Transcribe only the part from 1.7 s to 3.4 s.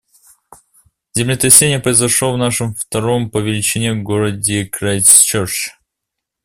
произошло в нашем втором по